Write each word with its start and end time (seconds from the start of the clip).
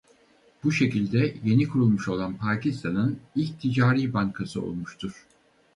Bu 0.63 0.71
şekilde 0.71 1.33
yeni 1.43 1.67
kurulmuş 1.67 2.07
olan 2.07 2.33
Pakistan'ın 2.37 3.19
ilk 3.35 3.59
ticari 3.61 4.13
bankası 4.13 4.61
olmuştur. 4.61 5.25